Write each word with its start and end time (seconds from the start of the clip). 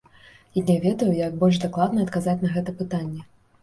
Я 0.59 0.63
не 0.69 0.77
ведаю, 0.85 1.11
як 1.19 1.39
больш 1.45 1.61
дакладна 1.69 1.97
адказаць 2.09 2.39
на 2.45 2.55
гэта 2.59 2.79
пытанне. 2.85 3.33